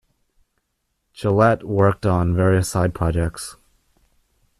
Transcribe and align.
Gillette 1.13 1.63
worked 1.63 2.07
on 2.07 2.33
various 2.35 2.67
side 2.67 2.95
projects. 2.95 3.55